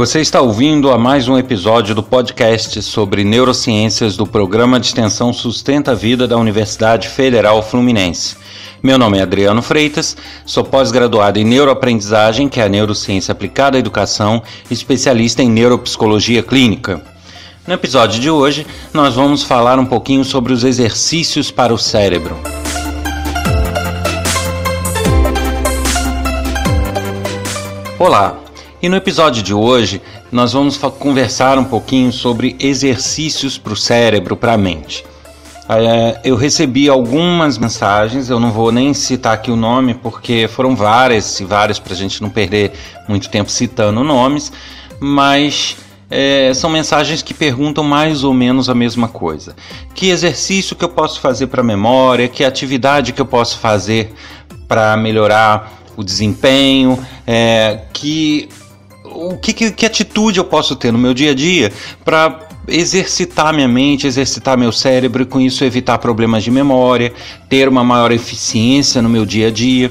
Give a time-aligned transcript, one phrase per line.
[0.00, 5.30] Você está ouvindo a mais um episódio do podcast sobre neurociências do programa de extensão
[5.30, 8.34] Sustenta a Vida da Universidade Federal Fluminense.
[8.82, 13.78] Meu nome é Adriano Freitas, sou pós-graduado em neuroaprendizagem, que é a neurociência aplicada à
[13.78, 17.02] educação, especialista em neuropsicologia clínica.
[17.66, 22.38] No episódio de hoje, nós vamos falar um pouquinho sobre os exercícios para o cérebro.
[27.98, 28.38] Olá,
[28.82, 30.00] e no episódio de hoje
[30.32, 35.04] nós vamos conversar um pouquinho sobre exercícios para o cérebro, para a mente.
[35.68, 40.74] É, eu recebi algumas mensagens, eu não vou nem citar aqui o nome porque foram
[40.74, 42.72] várias e várias para a gente não perder
[43.08, 44.52] muito tempo citando nomes,
[44.98, 45.76] mas
[46.10, 49.54] é, são mensagens que perguntam mais ou menos a mesma coisa.
[49.94, 52.26] Que exercício que eu posso fazer para memória?
[52.26, 54.12] Que atividade que eu posso fazer
[54.66, 56.98] para melhorar o desempenho?
[57.24, 58.48] É, que
[59.12, 61.72] o que, que, que atitude eu posso ter no meu dia a dia
[62.04, 67.12] para exercitar minha mente, exercitar meu cérebro e com isso evitar problemas de memória,
[67.48, 69.90] ter uma maior eficiência no meu dia a dia.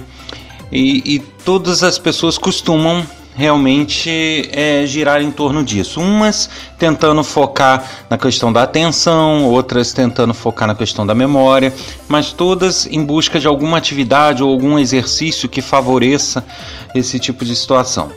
[0.71, 6.01] E, e todas as pessoas costumam realmente é, girar em torno disso.
[6.01, 11.73] Umas tentando focar na questão da atenção, outras tentando focar na questão da memória,
[12.07, 16.45] mas todas em busca de alguma atividade ou algum exercício que favoreça
[16.93, 18.11] esse tipo de situação.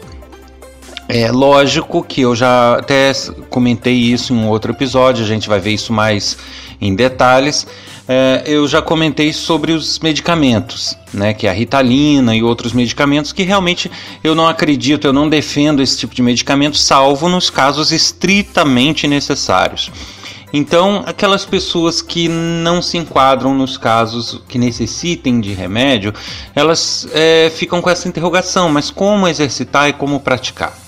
[1.15, 3.13] É lógico que eu já até
[3.51, 6.39] comentei isso em um outro episódio, a gente vai ver isso mais
[6.81, 7.67] em detalhes.
[8.09, 13.31] É, eu já comentei sobre os medicamentos, né, que é a ritalina e outros medicamentos
[13.31, 13.91] que realmente
[14.25, 19.91] eu não acredito, eu não defendo esse tipo de medicamento, salvo nos casos estritamente necessários.
[20.51, 26.15] Então, aquelas pessoas que não se enquadram nos casos que necessitem de remédio,
[26.55, 30.81] elas é, ficam com essa interrogação: mas como exercitar e como praticar?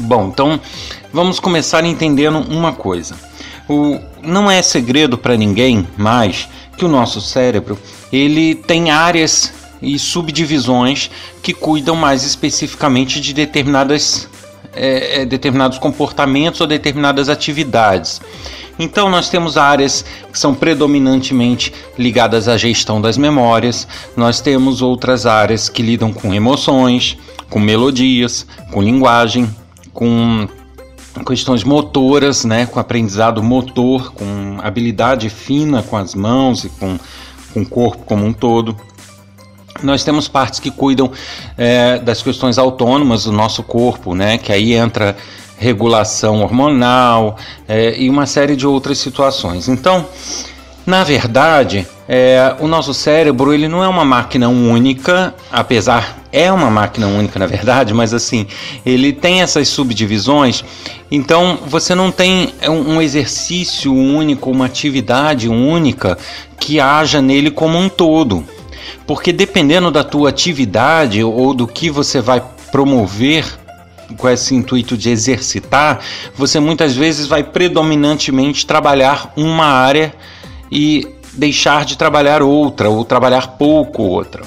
[0.00, 0.60] Bom, então
[1.12, 3.16] vamos começar entendendo uma coisa.
[3.68, 7.78] O, não é segredo para ninguém mais que o nosso cérebro
[8.12, 11.10] ele tem áreas e subdivisões
[11.42, 14.28] que cuidam mais especificamente de determinadas
[14.74, 18.20] é, é, determinados comportamentos ou determinadas atividades.
[18.78, 25.26] Então, nós temos áreas que são predominantemente ligadas à gestão das memórias, nós temos outras
[25.26, 27.18] áreas que lidam com emoções,
[27.50, 29.50] com melodias, com linguagem,
[29.98, 30.46] com
[31.26, 36.96] questões motoras, né, com aprendizado motor, com habilidade fina com as mãos e com,
[37.52, 38.76] com o corpo como um todo.
[39.82, 41.10] Nós temos partes que cuidam
[41.56, 45.16] é, das questões autônomas do nosso corpo, né, que aí entra
[45.58, 47.36] regulação hormonal
[47.66, 49.66] é, e uma série de outras situações.
[49.66, 50.06] Então,
[50.86, 56.70] na verdade, é, o nosso cérebro ele não é uma máquina única, apesar é uma
[56.70, 58.46] máquina única na verdade, mas assim
[58.84, 60.64] ele tem essas subdivisões.
[61.10, 66.18] Então você não tem um exercício único, uma atividade única
[66.58, 68.44] que haja nele como um todo,
[69.06, 73.44] porque dependendo da tua atividade ou do que você vai promover
[74.16, 76.00] com esse intuito de exercitar,
[76.34, 80.14] você muitas vezes vai predominantemente trabalhar uma área
[80.70, 84.42] e deixar de trabalhar outra ou trabalhar pouco outra.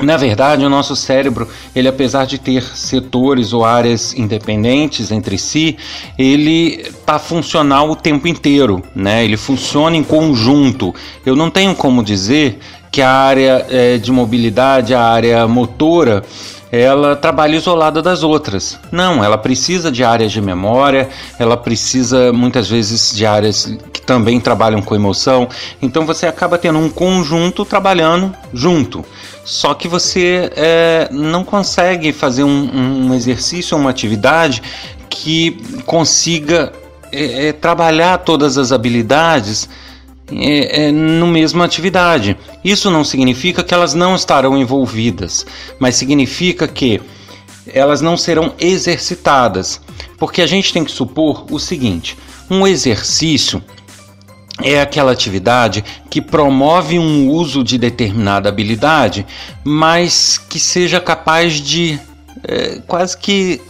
[0.00, 5.76] Na verdade, o nosso cérebro, ele apesar de ter setores ou áreas independentes entre si,
[6.16, 9.24] ele está funcional o tempo inteiro, né?
[9.24, 10.94] Ele funciona em conjunto.
[11.26, 12.58] Eu não tenho como dizer
[12.90, 16.22] que a área é, de mobilidade, a área motora,
[16.70, 18.78] ela trabalha isolada das outras.
[18.92, 24.38] Não, ela precisa de áreas de memória, ela precisa muitas vezes de áreas que também
[24.38, 25.48] trabalham com emoção.
[25.80, 29.04] Então você acaba tendo um conjunto trabalhando junto.
[29.44, 34.62] Só que você é, não consegue fazer um, um exercício, uma atividade
[35.08, 35.52] que
[35.86, 36.70] consiga
[37.10, 39.68] é, é, trabalhar todas as habilidades
[40.32, 42.36] é, é, no mesma atividade.
[42.64, 45.46] Isso não significa que elas não estarão envolvidas,
[45.78, 47.00] mas significa que
[47.66, 49.80] elas não serão exercitadas.
[50.18, 52.16] Porque a gente tem que supor o seguinte:
[52.50, 53.62] um exercício
[54.62, 59.24] é aquela atividade que promove um uso de determinada habilidade,
[59.64, 61.98] mas que seja capaz de
[62.44, 63.60] é, quase que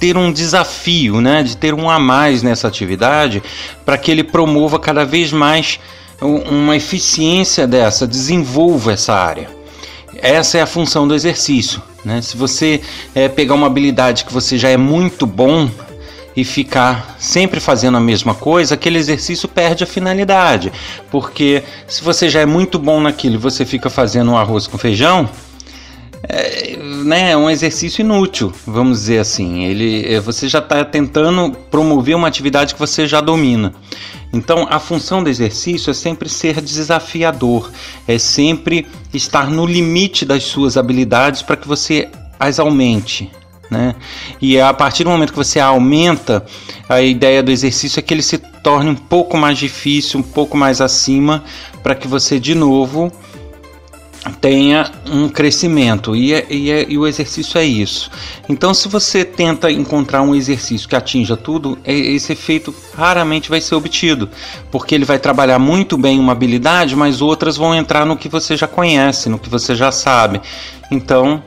[0.00, 3.42] ter um desafio, né, de ter um a mais nessa atividade,
[3.84, 5.78] para que ele promova cada vez mais
[6.20, 9.48] uma eficiência dessa, desenvolva essa área.
[10.16, 11.82] Essa é a função do exercício.
[12.04, 12.20] Né?
[12.22, 12.80] Se você
[13.14, 15.70] é, pegar uma habilidade que você já é muito bom
[16.34, 20.72] e ficar sempre fazendo a mesma coisa, aquele exercício perde a finalidade.
[21.10, 24.78] Porque se você já é muito bom naquilo e você fica fazendo um arroz com
[24.78, 25.28] feijão,
[26.22, 29.64] é, né, é um exercício inútil, vamos dizer assim.
[29.64, 33.74] Ele, é, você já está tentando promover uma atividade que você já domina.
[34.32, 37.70] Então, a função do exercício é sempre ser desafiador,
[38.06, 43.30] é sempre estar no limite das suas habilidades para que você as aumente.
[43.70, 43.94] Né?
[44.40, 46.44] E a partir do momento que você aumenta,
[46.88, 50.56] a ideia do exercício é que ele se torne um pouco mais difícil, um pouco
[50.56, 51.44] mais acima,
[51.82, 53.12] para que você de novo
[54.40, 58.10] tenha um crescimento e, é, e, é, e, o exercício é isso.
[58.48, 63.60] Então, se você tenta encontrar um exercício que atinja tudo, é, esse efeito raramente vai
[63.60, 64.28] ser obtido,
[64.70, 68.56] porque ele vai trabalhar muito bem uma habilidade, mas outras vão entrar no que você
[68.56, 70.40] já conhece, no que você já sabe.
[70.90, 71.42] Então,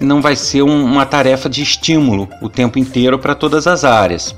[0.00, 4.34] não vai ser um, uma tarefa de estímulo o tempo inteiro para todas as áreas.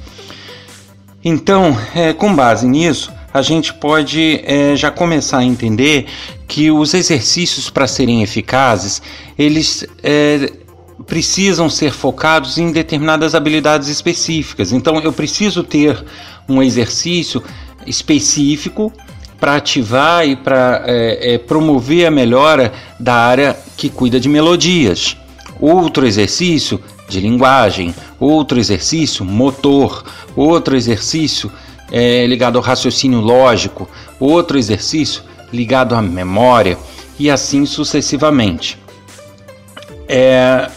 [1.25, 6.07] Então, é, com base nisso, a gente pode é, já começar a entender
[6.49, 9.03] que os exercícios para serem eficazes,
[9.39, 10.51] eles é,
[11.07, 14.73] precisam ser focados em determinadas habilidades específicas.
[14.73, 16.03] Então, eu preciso ter
[16.49, 17.43] um exercício
[17.87, 18.91] específico
[19.39, 25.17] para ativar e para é, é, promover a melhora da área que cuida de melodias.
[25.61, 30.03] Outro exercício de linguagem, outro exercício motor,
[30.35, 31.53] outro exercício
[31.91, 35.23] é, ligado ao raciocínio lógico, outro exercício
[35.53, 36.79] ligado à memória
[37.19, 38.79] e assim sucessivamente.
[40.09, 40.71] É,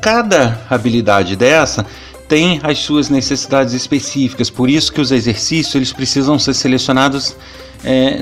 [0.00, 1.86] cada habilidade dessa
[2.28, 7.36] tem as suas necessidades específicas, por isso que os exercícios eles precisam ser selecionados
[7.84, 8.18] é,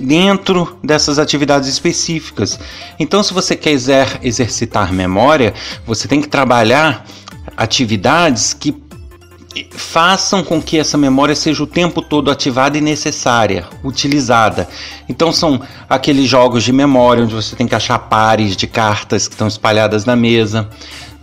[0.00, 2.58] dentro dessas atividades específicas.
[2.98, 5.52] Então, se você quiser exercitar memória,
[5.86, 7.04] você tem que trabalhar
[7.56, 8.72] atividades que
[9.70, 14.68] façam com que essa memória seja o tempo todo ativada e necessária, utilizada.
[15.08, 19.34] Então são aqueles jogos de memória onde você tem que achar pares de cartas que
[19.34, 20.68] estão espalhadas na mesa.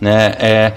[0.00, 0.34] Né?
[0.38, 0.72] É,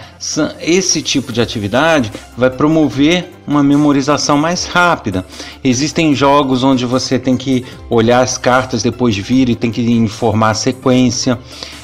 [0.62, 5.25] esse tipo de atividade vai promover uma memorização mais rápida.
[5.63, 9.81] Existem jogos onde você tem que olhar as cartas depois de vir e tem que
[9.81, 11.38] informar a sequência.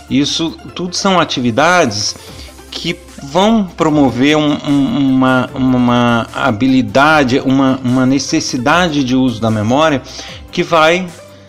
[0.09, 2.15] Isso tudo são atividades
[2.69, 2.97] que
[3.31, 10.01] vão promover um, um, uma, uma habilidade, uma, uma necessidade de uso da memória
[10.51, 11.07] que vai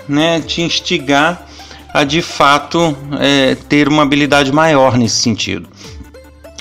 [0.08, 1.46] né, te instigar
[1.92, 5.68] a de fato é, ter uma habilidade maior nesse sentido.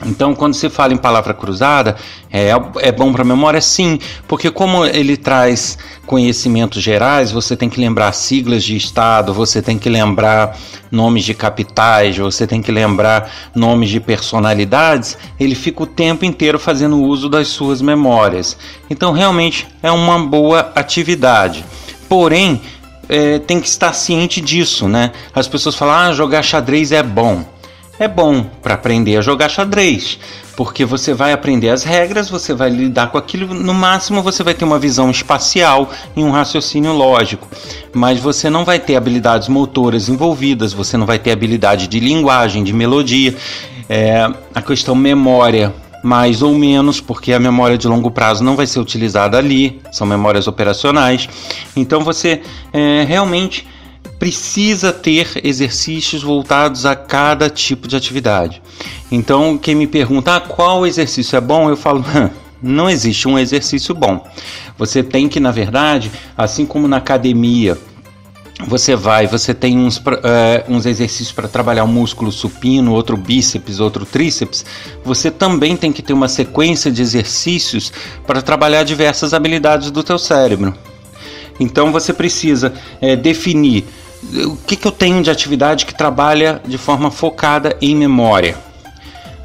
[0.06, 1.96] Então, quando se fala em palavra cruzada,
[2.32, 3.62] é, é bom para a memória?
[3.62, 9.62] Sim, porque como ele traz conhecimentos gerais, você tem que lembrar siglas de estado, você
[9.62, 10.58] tem que lembrar
[10.92, 16.60] nomes de capitais, você tem que lembrar nomes de personalidades, ele fica o tempo inteiro
[16.60, 18.58] fazendo uso das suas memórias.
[18.90, 21.64] Então, realmente é uma boa atividade.
[22.10, 22.62] Porém,
[23.10, 25.12] é, tem que estar ciente disso, né?
[25.34, 27.53] As pessoas falam, ah, jogar xadrez é bom
[28.04, 30.20] é bom para aprender a jogar xadrez,
[30.56, 34.54] porque você vai aprender as regras, você vai lidar com aquilo, no máximo você vai
[34.54, 37.48] ter uma visão espacial e um raciocínio lógico,
[37.94, 42.64] mas você não vai ter habilidades motoras envolvidas, você não vai ter habilidade de linguagem,
[42.64, 43.36] de melodia,
[43.90, 45.74] é, a questão memória
[46.04, 50.06] mais ou menos, porque a memória de longo prazo não vai ser utilizada ali, são
[50.06, 51.30] memórias operacionais.
[51.78, 52.42] Então você
[52.74, 53.66] é, realmente
[54.20, 58.62] precisa ter exercícios voltados a cada tipo de atividade.
[59.12, 62.04] Então, quem me pergunta ah, qual exercício é bom, eu falo.
[62.62, 64.26] Não existe um exercício bom.
[64.78, 67.78] Você tem que, na verdade, assim como na academia,
[68.66, 70.02] você vai, você tem uns, uh,
[70.70, 74.66] uns exercícios para trabalhar o músculo supino, outro bíceps, outro tríceps.
[75.04, 77.92] Você também tem que ter uma sequência de exercícios
[78.26, 80.74] para trabalhar diversas habilidades do teu cérebro.
[81.60, 83.86] Então você precisa é, definir
[84.46, 88.56] o que, que eu tenho de atividade que trabalha de forma focada em memória?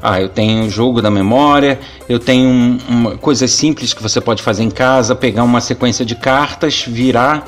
[0.01, 4.21] Ah, eu tenho o jogo da memória, eu tenho um, uma, coisas simples que você
[4.21, 7.45] pode fazer em casa, pegar uma sequência de cartas, virar,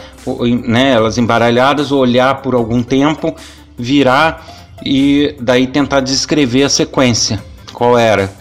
[0.68, 3.34] né, elas embaralhadas, olhar por algum tempo,
[3.78, 4.46] virar
[4.84, 7.42] e daí tentar descrever a sequência.
[7.72, 8.34] Qual era?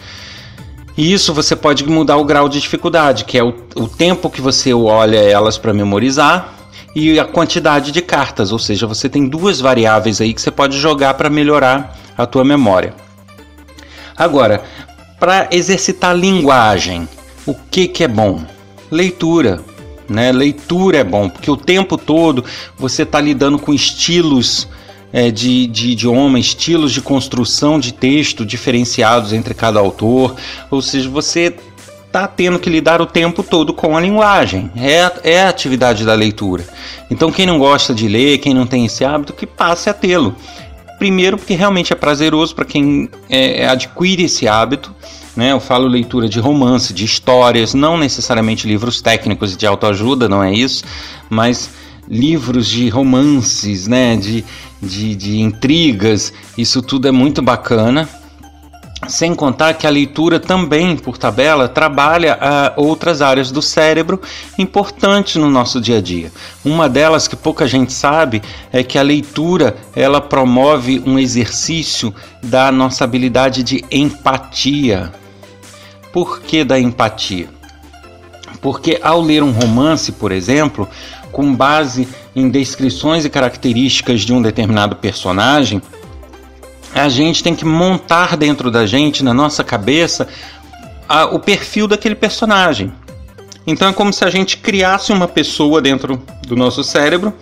[0.97, 4.41] E isso você pode mudar o grau de dificuldade, que é o, o tempo que
[4.41, 6.60] você olha elas para memorizar
[6.95, 10.77] e a quantidade de cartas, ou seja, você tem duas variáveis aí que você pode
[10.77, 12.93] jogar para melhorar a tua memória.
[14.15, 14.63] Agora,
[15.19, 17.07] para exercitar linguagem,
[17.45, 18.43] o que, que é bom?
[18.89, 19.61] Leitura.
[20.09, 20.31] Né?
[20.31, 22.43] Leitura é bom, porque o tempo todo
[22.77, 24.67] você está lidando com estilos
[25.13, 30.35] é, de, de idioma, estilos de construção de texto diferenciados entre cada autor,
[30.69, 31.55] ou seja, você
[32.11, 34.69] está tendo que lidar o tempo todo com a linguagem.
[34.75, 36.65] É, é a atividade da leitura.
[37.09, 40.35] Então, quem não gosta de ler, quem não tem esse hábito, que passe a tê-lo.
[40.99, 44.93] Primeiro, porque realmente é prazeroso para quem é, adquire esse hábito.
[45.37, 45.53] Né?
[45.53, 50.53] Eu falo leitura de romance, de histórias, não necessariamente livros técnicos de autoajuda, não é
[50.53, 50.83] isso,
[51.29, 51.69] mas
[52.09, 54.17] livros de romances, né?
[54.17, 54.43] de,
[54.81, 58.09] de, de intrigas, isso tudo é muito bacana.
[59.07, 64.21] Sem contar que a leitura também, por tabela, trabalha uh, outras áreas do cérebro
[64.59, 66.31] importantes no nosso dia a dia.
[66.63, 68.41] Uma delas que pouca gente sabe
[68.71, 75.11] é que a leitura ela promove um exercício da nossa habilidade de empatia.
[76.13, 77.49] Por que da empatia?
[78.61, 80.87] Porque ao ler um romance, por exemplo,
[81.31, 85.81] com base em descrições e características de um determinado personagem,
[86.93, 90.27] a gente tem que montar dentro da gente, na nossa cabeça,
[91.07, 92.91] a, o perfil daquele personagem.
[93.65, 97.33] Então é como se a gente criasse uma pessoa dentro do nosso cérebro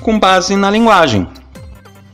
[0.00, 1.26] com base na linguagem.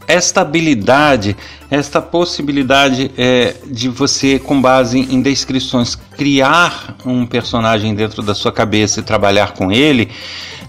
[0.06, 1.34] Esta habilidade,
[1.70, 8.52] esta possibilidade é, de você, com base em descrições, criar um personagem dentro da sua
[8.52, 10.10] cabeça e trabalhar com ele,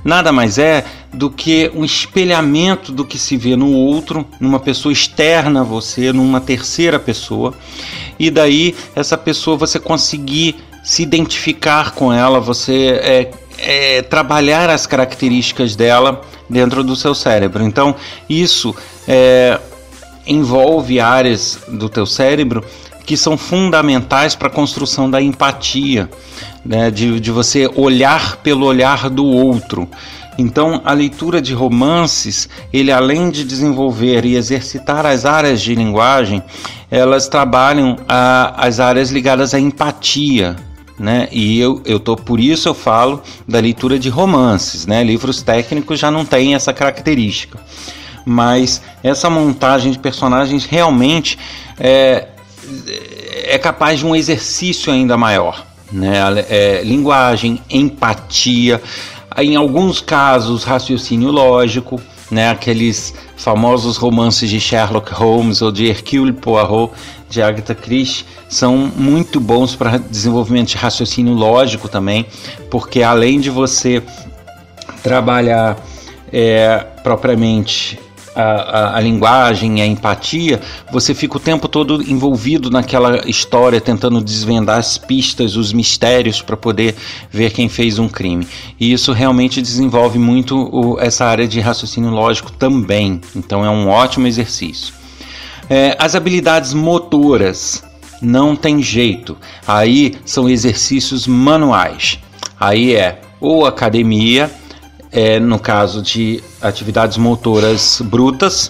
[0.05, 4.93] nada mais é do que um espelhamento do que se vê no outro, numa pessoa
[4.93, 7.55] externa a você, numa terceira pessoa,
[8.19, 14.85] e daí essa pessoa você conseguir se identificar com ela, você é, é, trabalhar as
[14.85, 17.63] características dela dentro do seu cérebro.
[17.63, 17.95] Então
[18.29, 18.75] isso
[19.07, 19.59] é,
[20.27, 22.63] envolve áreas do teu cérebro
[23.05, 26.09] que são fundamentais para a construção da empatia,
[26.65, 29.87] né, de, de você olhar pelo olhar do outro.
[30.37, 36.43] Então, a leitura de romances, ele além de desenvolver e exercitar as áreas de linguagem,
[36.91, 40.57] elas trabalham a, as áreas ligadas à empatia,
[40.99, 41.27] né?
[41.31, 45.03] E eu, eu tô por isso eu falo da leitura de romances, né?
[45.03, 47.57] Livros técnicos já não têm essa característica,
[48.25, 51.37] mas essa montagem de personagens realmente
[51.79, 52.27] é,
[53.45, 56.17] é capaz de um exercício ainda maior, né?
[56.49, 58.81] É, linguagem, empatia,
[59.37, 61.99] em alguns casos, raciocínio lógico,
[62.31, 66.91] né, aqueles famosos romances de Sherlock Holmes ou de Hercule Poirot
[67.29, 72.25] de Agatha Christie são muito bons para desenvolvimento de raciocínio lógico também,
[72.71, 74.01] porque além de você
[75.03, 75.77] trabalhar
[76.31, 77.99] é, propriamente
[78.35, 80.59] a, a, a, linguagem, a empatia,
[80.91, 86.57] você fica o tempo todo envolvido naquela história, tentando desvendar as pistas, os mistérios para
[86.57, 86.95] poder
[87.31, 88.47] ver quem fez um crime.
[88.79, 93.21] E isso realmente desenvolve muito o, essa área de raciocínio lógico também.
[93.35, 94.93] Então é um ótimo exercício.
[95.69, 97.83] É, as habilidades motoras
[98.21, 99.37] não tem jeito.
[99.67, 102.19] Aí são exercícios manuais.
[102.59, 104.49] Aí é ou academia
[105.15, 108.69] é, no caso de atividades motoras brutas,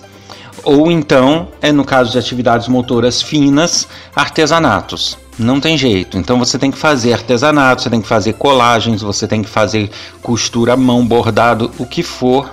[0.64, 5.18] ou então, é no caso de atividades motoras finas, artesanatos.
[5.40, 6.20] Não tem jeito.
[6.20, 9.90] Então você tem que fazer artesanato, você tem que fazer colagens, você tem que fazer
[10.22, 12.52] costura à mão, bordado, o que for,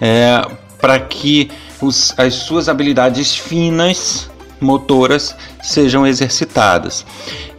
[0.00, 0.44] é,
[0.80, 1.48] para que
[1.80, 4.28] os, as suas habilidades finas
[4.60, 7.06] motoras sejam exercitadas.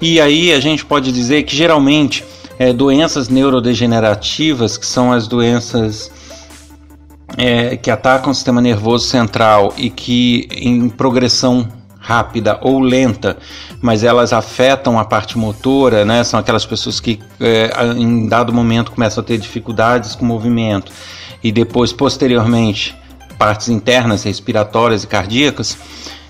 [0.01, 2.23] E aí a gente pode dizer que geralmente
[2.63, 6.09] é, doenças neurodegenerativas, que são as doenças
[7.37, 11.67] é, que atacam o sistema nervoso central e que em progressão
[11.99, 13.37] rápida ou lenta,
[13.81, 16.23] mas elas afetam a parte motora, né?
[16.23, 20.89] São aquelas pessoas que é, em dado momento começam a ter dificuldades com o movimento
[21.43, 22.95] e depois posteriormente
[23.37, 25.77] partes internas respiratórias e cardíacas,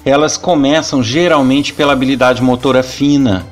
[0.03, 3.45] elas começam geralmente pela habilidade motora fina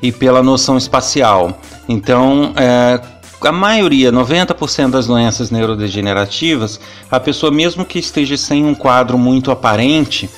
[0.00, 1.58] e pela noção espacial.
[1.88, 3.00] Então, é,
[3.40, 9.50] a maioria, 90% das doenças neurodegenerativas, a pessoa, mesmo que esteja sem um quadro muito
[9.50, 10.28] aparente,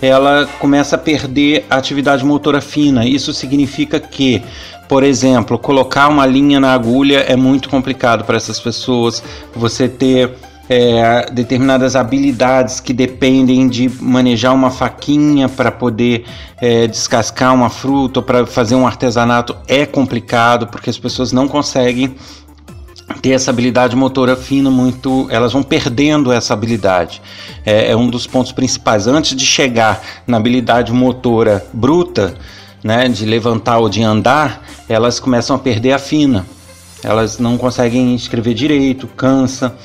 [0.00, 3.06] ela começa a perder a atividade motora fina.
[3.06, 4.42] Isso significa que,
[4.88, 9.22] por exemplo, colocar uma linha na agulha é muito complicado para essas pessoas.
[9.54, 10.32] Você ter
[10.68, 16.24] é, determinadas habilidades que dependem de manejar uma faquinha para poder
[16.60, 21.46] é, descascar uma fruta ou para fazer um artesanato é complicado porque as pessoas não
[21.46, 22.14] conseguem
[23.22, 27.22] ter essa habilidade motora fina muito, elas vão perdendo essa habilidade.
[27.64, 29.06] É, é um dos pontos principais.
[29.06, 32.34] Antes de chegar na habilidade motora bruta,
[32.82, 36.46] né, de levantar ou de andar, elas começam a perder a fina.
[37.02, 39.76] Elas não conseguem escrever direito, cansa.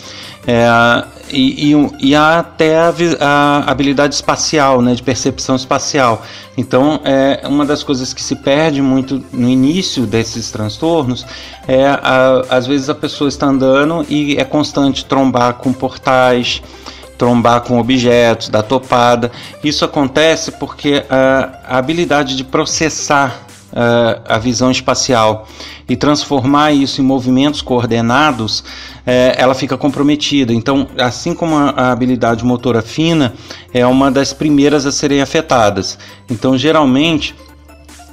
[0.48, 6.24] É, e, e, e, há até a, a, habilidade espacial, né, de percepção espacial.
[6.57, 11.25] Então, é uma das coisas que se perde muito no início desses transtornos
[11.67, 16.62] é, a, às vezes, a pessoa está andando e é constante trombar com portais,
[17.17, 19.31] trombar com objetos, dar topada.
[19.63, 25.48] Isso acontece porque a, a habilidade de processar uh, a visão espacial
[25.88, 28.63] e transformar isso em movimentos coordenados, uh,
[29.36, 30.54] ela fica comprometida.
[30.54, 33.34] Então, assim como a, habilidade motora fina
[33.74, 35.98] é uma das primeiras a serem afetadas.
[36.30, 37.36] Então, geralmente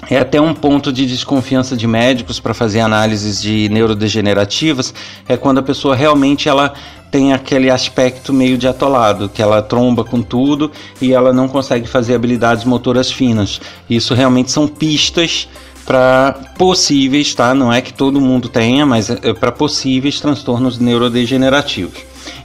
[0.09, 4.95] é até um ponto de desconfiança de médicos para fazer análises de neurodegenerativas
[5.29, 6.73] é quando a pessoa realmente ela
[7.11, 11.89] tem aquele aspecto meio de atolado, que ela tromba com tudo e ela não consegue
[11.89, 13.61] fazer habilidades motoras finas.
[13.89, 15.49] Isso realmente são pistas
[15.87, 17.55] para possíveis, tá?
[17.55, 21.99] Não é que todo mundo tenha, mas é para possíveis transtornos neurodegenerativos.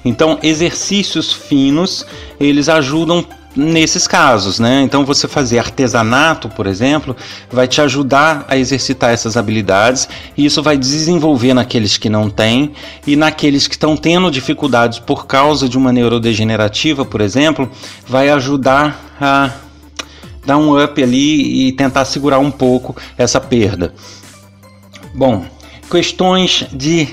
[0.06, 2.06] Então, exercícios finos,
[2.40, 4.82] eles ajudam nesses casos, né?
[4.82, 7.16] Então você fazer artesanato, por exemplo,
[7.52, 12.74] vai te ajudar a exercitar essas habilidades e isso vai desenvolver naqueles que não têm
[13.06, 17.70] e naqueles que estão tendo dificuldades por causa de uma neurodegenerativa, por exemplo,
[18.08, 19.52] vai ajudar a
[20.46, 23.94] dar um up ali e tentar segurar um pouco essa perda.
[25.14, 25.46] Bom,
[25.90, 27.08] questões de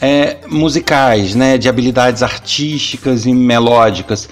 [0.00, 4.28] é, musicais, né, de habilidades artísticas e melódicas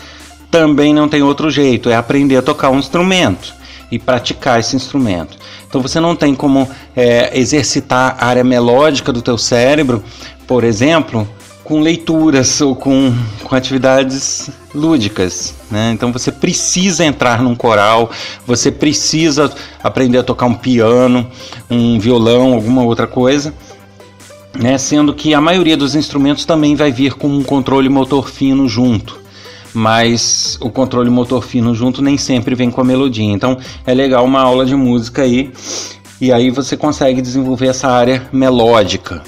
[0.50, 3.54] também não tem outro jeito, é aprender a tocar um instrumento
[3.90, 5.37] e praticar esse instrumento.
[5.69, 10.02] Então você não tem como é, exercitar a área melódica do teu cérebro,
[10.47, 11.28] por exemplo,
[11.62, 13.14] com leituras ou com,
[13.45, 15.54] com atividades lúdicas.
[15.71, 15.92] Né?
[15.92, 18.11] Então você precisa entrar num coral,
[18.45, 19.52] você precisa
[19.83, 21.30] aprender a tocar um piano,
[21.71, 23.54] um violão, alguma outra coisa.
[24.59, 24.76] Né?
[24.78, 29.21] Sendo que a maioria dos instrumentos também vai vir com um controle motor fino junto
[29.72, 33.32] mas o controle motor fino junto nem sempre vem com a melodia.
[33.32, 35.52] Então é legal uma aula de música aí,
[36.20, 39.22] e aí você consegue desenvolver essa área melódica,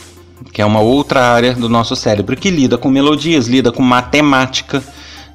[0.52, 4.82] que é uma outra área do nosso cérebro que lida com melodias, lida com matemática.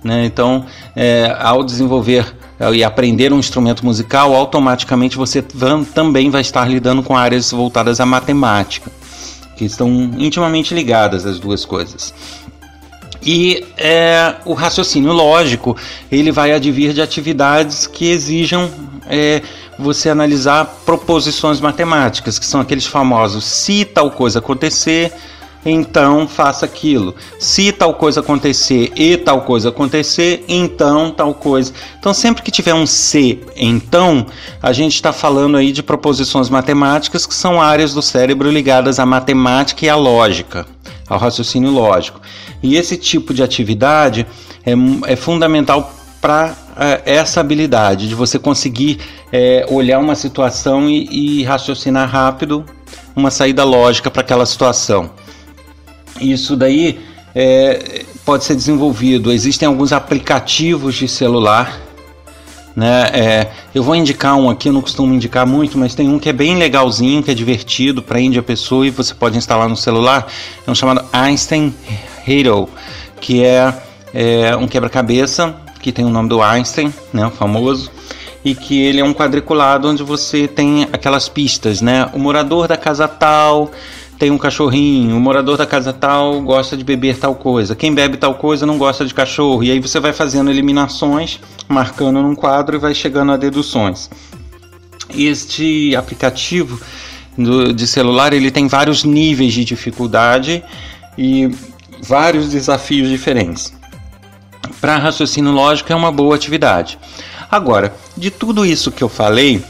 [0.04, 0.26] Né?
[0.26, 5.44] Então, é, ao desenvolver é, e aprender um instrumento musical, automaticamente você
[5.94, 8.92] também vai estar lidando com áreas voltadas à matemática,
[9.56, 12.14] que estão intimamente ligadas as duas coisas.
[13.22, 15.76] E é, o raciocínio lógico
[16.12, 18.70] ele vai advir de atividades que exijam
[19.10, 19.42] é,
[19.78, 25.14] você analisar proposições matemáticas, que são aqueles famosos se tal coisa acontecer,
[25.66, 27.16] então faça aquilo.
[27.40, 31.74] Se tal coisa acontecer e tal coisa acontecer, então tal coisa.
[32.00, 34.26] Então, sempre que tiver um se, então,
[34.62, 39.06] a gente está falando aí de proposições matemáticas que são áreas do cérebro ligadas à
[39.06, 40.66] matemática e à lógica,
[41.10, 42.22] ao raciocínio lógico.
[42.62, 44.26] E esse tipo de atividade
[44.66, 44.74] é,
[45.12, 49.00] é fundamental para é, essa habilidade de você conseguir
[49.32, 52.66] é, olhar uma situação e, e raciocinar rápido
[53.16, 55.10] uma saída lógica para aquela situação.
[56.20, 57.00] Isso daí
[57.34, 59.32] é, pode ser desenvolvido.
[59.32, 61.80] Existem alguns aplicativos de celular.
[62.78, 63.10] Né?
[63.12, 66.30] É, eu vou indicar um aqui, eu não costumo indicar muito, mas tem um que
[66.30, 70.28] é bem legalzinho, que é divertido, prende a pessoa e você pode instalar no celular.
[70.66, 71.74] É um chamado Einstein
[72.28, 72.70] Hero,
[73.20, 73.74] que é,
[74.14, 77.90] é um quebra-cabeça que tem o nome do Einstein, né, o famoso,
[78.46, 82.08] e que ele é um quadriculado onde você tem aquelas pistas, né?
[82.14, 83.72] O morador da casa tal
[84.18, 88.18] tem um cachorrinho, o morador da casa tal gosta de beber tal coisa, quem bebe
[88.18, 92.78] tal coisa não gosta de cachorro, e aí você vai fazendo eliminações, marcando num quadro
[92.78, 94.10] e vai chegando a deduções.
[95.16, 96.80] Este aplicativo
[97.38, 100.64] do, de celular ele tem vários níveis de dificuldade
[101.18, 101.52] e
[102.02, 103.74] vários desafios diferentes.
[104.82, 106.98] Para raciocínio lógico é uma boa atividade.
[107.50, 109.64] Agora, de tudo isso que eu falei,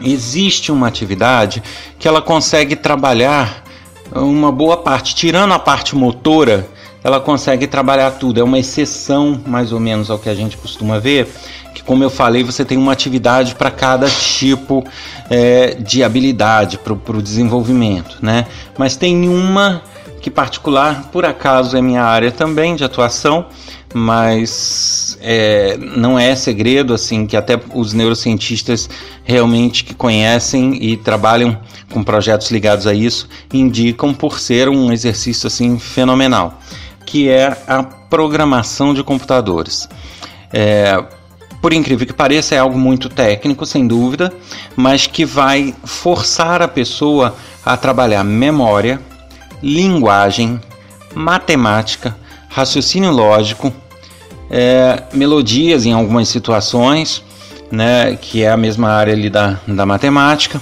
[0.00, 1.62] existe uma atividade
[1.98, 3.64] que ela consegue trabalhar
[4.12, 6.66] uma boa parte, tirando a parte motora,
[7.02, 8.40] ela consegue trabalhar tudo.
[8.40, 11.28] É uma exceção, mais ou menos, ao que a gente costuma ver,
[11.74, 14.84] que, como eu falei, você tem uma atividade para cada tipo
[15.30, 18.46] é, de habilidade para o desenvolvimento, né?
[18.76, 19.82] Mas tem uma
[20.20, 23.46] que particular, por acaso, é minha área também de atuação,
[23.92, 28.88] mas é, não é segredo assim que até os neurocientistas
[29.24, 31.58] realmente que conhecem e trabalham
[31.92, 36.60] com projetos ligados a isso indicam por ser um exercício assim fenomenal,
[37.04, 39.88] que é a programação de computadores.
[40.52, 41.02] É,
[41.60, 44.32] por incrível que pareça, é algo muito técnico, sem dúvida,
[44.74, 49.00] mas que vai forçar a pessoa a trabalhar memória,
[49.62, 50.58] linguagem,
[51.14, 52.16] matemática,
[52.50, 53.72] raciocínio lógico,
[54.50, 57.22] é, melodias em algumas situações,
[57.70, 60.60] né, que é a mesma área ali da, da matemática,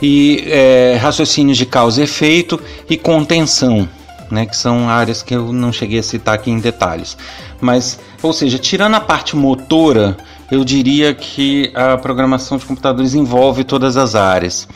[0.00, 3.88] e é, raciocínios de causa e efeito e contenção.
[4.30, 7.16] né, que são áreas que eu não cheguei a citar aqui em detalhes.
[7.60, 10.16] Mas, ou seja, tirando a parte motora,
[10.50, 14.68] eu diria que a programação de computadores envolve todas as áreas.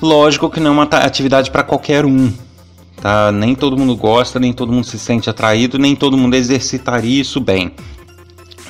[0.00, 2.32] Lógico que não é uma atividade para qualquer um,
[3.00, 3.32] tá?
[3.32, 7.40] Nem todo mundo gosta, nem todo mundo se sente atraído, nem todo mundo exercitaria isso
[7.40, 7.72] bem.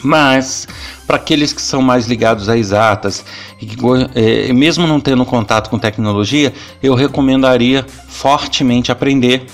[0.02, 0.68] Mas
[1.06, 3.24] para aqueles que são mais ligados a exatas
[3.60, 3.76] e que,
[4.14, 9.46] é, mesmo não tendo contato com tecnologia, eu recomendaria fortemente aprender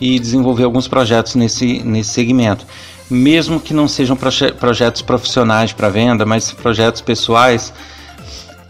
[0.00, 2.66] e desenvolver alguns projetos nesse, nesse segmento.
[3.10, 7.72] Mesmo que não sejam proje projetos profissionais para venda, mas projetos pessoais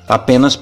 [0.09, 0.61] apenas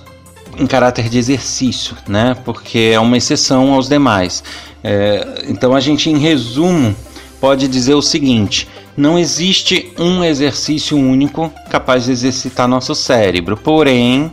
[0.58, 2.34] em caráter de exercício, né?
[2.44, 4.42] Porque é uma exceção aos demais.
[4.88, 6.94] É, então a gente, em resumo,
[7.40, 14.30] pode dizer o seguinte: não existe um exercício único capaz de exercitar nosso cérebro, porém,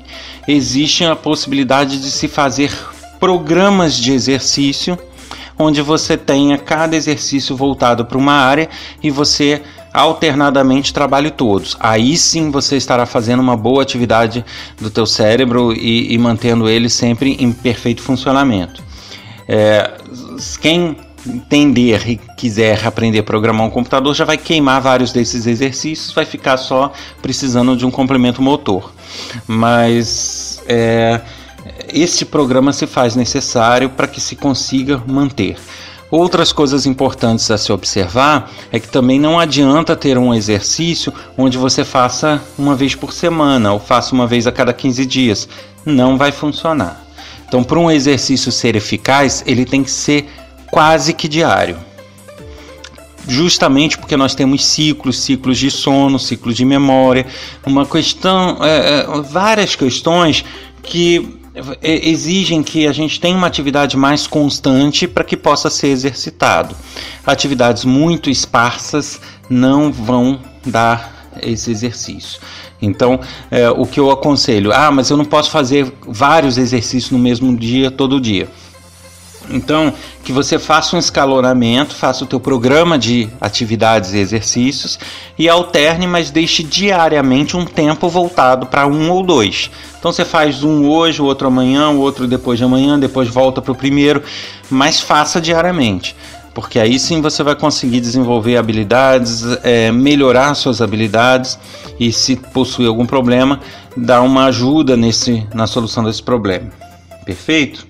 [0.47, 2.71] existe a possibilidade de se fazer
[3.19, 4.95] programas de exercício
[5.57, 8.69] onde você tenha cada exercício voltado para uma área
[9.01, 9.59] e você
[9.91, 11.75] alternadamente trabalhe todos.
[11.79, 14.45] Aí sim você estará fazendo uma boa atividade
[14.79, 18.83] do teu cérebro e, e mantendo ele sempre em perfeito funcionamento.
[19.47, 19.91] É,
[20.57, 26.13] quem entender e quiser aprender a programar um computador, já vai queimar vários desses exercícios,
[26.13, 28.93] vai ficar só precisando de um complemento motor.
[29.47, 31.21] Mas é,
[31.93, 35.57] este programa se faz necessário para que se consiga manter.
[36.11, 41.57] Outras coisas importantes a se observar é que também não adianta ter um exercício onde
[41.57, 45.49] você faça uma vez por semana ou faça uma vez a cada 15 dias.
[45.83, 47.02] Não vai funcionar.
[47.53, 50.27] Então, para um exercício ser eficaz, ele tem que ser
[50.71, 51.77] quase que diário.
[53.27, 57.27] Justamente porque nós temos ciclos, ciclos de sono, ciclos de memória,
[57.63, 60.43] uma questão, é, é várias questões
[60.81, 61.37] que
[61.83, 66.75] é, exigem que a gente tenha uma atividade mais constante para que possa ser exercitado.
[67.23, 72.39] Atividades muito esparsas não vão dar esse exercício.
[72.81, 73.19] Então,
[73.49, 77.55] é, o que eu aconselho, ah, mas eu não posso fazer vários exercícios no mesmo
[77.55, 78.47] dia, todo dia.
[79.49, 79.93] Então,
[80.23, 84.97] que você faça um escalonamento, faça o teu programa de atividades e exercícios
[85.37, 89.69] e alterne, mas deixe diariamente um tempo voltado para um ou dois.
[89.99, 93.61] Então você faz um hoje, o outro amanhã, o outro depois de amanhã, depois volta
[93.61, 94.23] para o primeiro,
[94.69, 96.15] mas faça diariamente.
[96.53, 101.57] Porque aí sim você vai conseguir desenvolver habilidades, é, melhorar suas habilidades
[101.99, 103.59] e se possui algum problema,
[103.97, 106.69] dar uma ajuda nesse, na solução desse problema.
[107.25, 107.87] Perfeito?